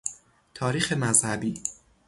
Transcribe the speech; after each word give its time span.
تاریخ 0.53 0.93
مذهبی 0.93 1.61